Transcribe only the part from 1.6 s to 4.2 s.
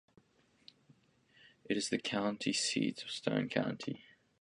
It is the county seat of Stone County.